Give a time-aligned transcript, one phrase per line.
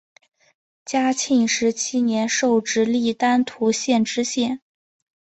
[0.83, 4.59] 嘉靖十七年授直隶丹徒县知县。